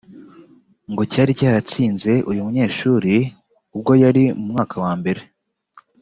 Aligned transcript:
ngo 0.91 1.01
cyari 1.11 1.31
cyaratsinze 1.39 2.11
uyu 2.29 2.41
munyeshuri 2.45 3.15
ubwo 3.75 3.91
yari 4.03 4.23
mu 4.37 4.45
mwaka 4.51 4.75
wa 4.83 4.93
mbere 4.99 5.21